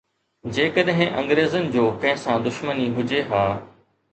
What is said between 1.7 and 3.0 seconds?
جو ڪنهن سان دشمني